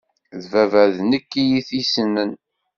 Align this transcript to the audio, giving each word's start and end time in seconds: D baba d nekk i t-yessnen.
D 0.41 0.43
baba 0.51 0.83
d 0.95 0.97
nekk 1.11 1.31
i 1.57 1.61
t-yessnen. 1.67 2.31